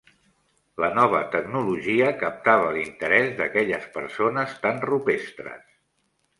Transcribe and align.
La 0.83 0.87
nova 0.99 1.19
tecnologia 1.35 2.07
captava 2.23 2.73
l'interès 2.79 3.31
d'aquelles 3.43 3.87
persones 4.01 4.59
tan 4.67 4.85
rupestres. 4.93 5.65